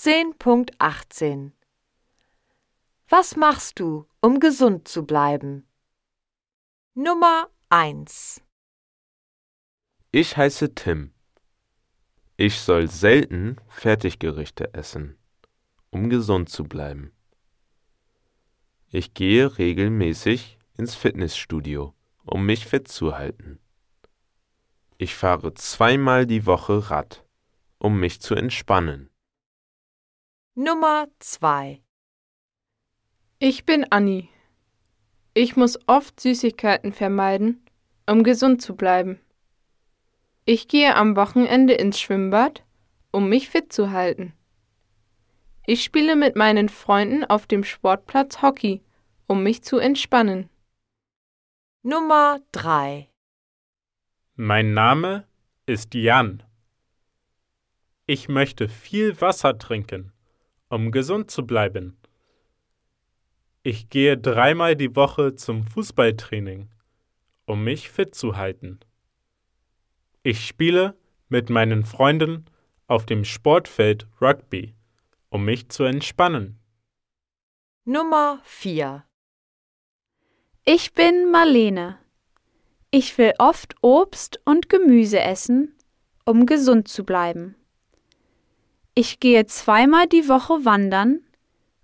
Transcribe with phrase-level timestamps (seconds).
[0.00, 1.50] 15.18
[3.08, 5.66] Was machst du, um gesund zu bleiben?
[6.94, 8.40] Nummer 1
[10.12, 11.12] Ich heiße Tim.
[12.36, 15.18] Ich soll selten Fertiggerichte essen,
[15.90, 17.10] um gesund zu bleiben.
[18.90, 21.92] Ich gehe regelmäßig ins Fitnessstudio,
[22.22, 23.58] um mich fit zu halten.
[24.96, 27.26] Ich fahre zweimal die Woche Rad,
[27.80, 29.10] um mich zu entspannen.
[30.60, 31.80] Nummer 2
[33.38, 34.28] Ich bin Anni.
[35.32, 37.64] Ich muss oft Süßigkeiten vermeiden,
[38.10, 39.20] um gesund zu bleiben.
[40.46, 42.64] Ich gehe am Wochenende ins Schwimmbad,
[43.12, 44.32] um mich fit zu halten.
[45.64, 48.82] Ich spiele mit meinen Freunden auf dem Sportplatz Hockey,
[49.28, 50.50] um mich zu entspannen.
[51.84, 53.08] Nummer 3
[54.34, 55.24] Mein Name
[55.66, 56.42] ist Jan.
[58.06, 60.12] Ich möchte viel Wasser trinken,
[60.68, 61.96] um gesund zu bleiben.
[63.62, 66.68] Ich gehe dreimal die Woche zum Fußballtraining,
[67.44, 68.80] um mich fit zu halten.
[70.22, 70.96] Ich spiele
[71.28, 72.46] mit meinen Freunden
[72.86, 74.74] auf dem Sportfeld Rugby,
[75.28, 76.58] um mich zu entspannen.
[77.84, 79.04] Nummer 4
[80.64, 81.98] Ich bin Marlene.
[82.90, 85.74] Ich will oft Obst und Gemüse essen,
[86.24, 87.54] um gesund zu bleiben.
[89.00, 91.20] Ich gehe zweimal die Woche wandern,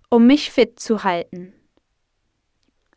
[0.09, 1.53] um mich fit zu halten.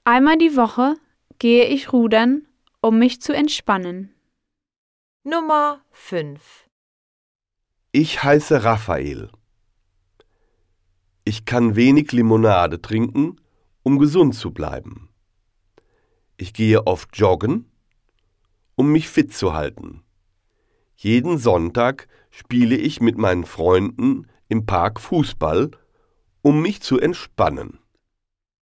[0.03, 0.97] Einmal die Woche
[1.39, 2.49] gehe ich rudern,
[2.81, 4.13] um mich zu entspannen.
[5.23, 6.67] Nummer 5
[7.93, 9.31] Ich heiße Raphael.
[11.23, 13.41] Ich kann wenig Limonade trinken,
[13.85, 15.11] um gesund zu bleiben.
[16.37, 17.71] Ich gehe oft joggen,
[18.75, 20.03] um mich fit zu halten.
[21.01, 25.71] Jeden Sonntag spiele ich mit meinen Freunden im Park Fußball,
[26.43, 27.79] um mich zu entspannen.